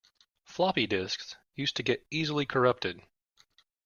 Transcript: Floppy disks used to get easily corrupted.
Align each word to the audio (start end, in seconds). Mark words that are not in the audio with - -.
Floppy 0.45 0.87
disks 0.87 1.35
used 1.53 1.75
to 1.75 1.83
get 1.83 2.07
easily 2.09 2.43
corrupted. 2.47 3.03